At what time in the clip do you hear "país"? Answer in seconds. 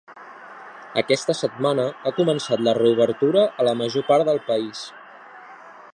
4.49-4.83